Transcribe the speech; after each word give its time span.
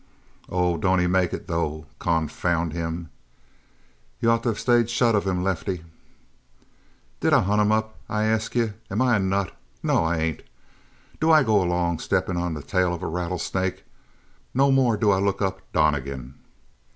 "Oh, 0.49 0.77
don't 0.77 0.97
he 0.97 1.05
make 1.05 1.31
it, 1.31 1.45
though? 1.47 1.85
Confound 1.99 2.73
him!" 2.73 3.11
"You 4.19 4.31
ought 4.31 4.41
to 4.41 4.49
of 4.49 4.59
stayed 4.59 4.89
shut 4.89 5.13
of 5.13 5.27
him, 5.27 5.43
Lefty." 5.43 5.83
"Did 7.19 7.33
I 7.33 7.41
hunt 7.41 7.61
him 7.61 7.71
up, 7.71 7.97
I 8.09 8.23
ask 8.23 8.55
you? 8.55 8.73
Am 8.89 8.99
I 8.99 9.17
a 9.17 9.19
nut? 9.19 9.55
No, 9.83 10.03
I 10.03 10.17
ain't. 10.17 10.41
Do 11.19 11.29
I 11.29 11.43
go 11.43 11.61
along 11.61 11.99
stepping 11.99 12.35
on 12.35 12.55
the 12.55 12.63
tail 12.63 12.95
of 12.95 13.03
a 13.03 13.07
rattlesnake? 13.07 13.83
No 14.55 14.71
more 14.71 14.97
do 14.97 15.11
I 15.11 15.19
look 15.19 15.39
up 15.39 15.61
Donnegan." 15.71 16.33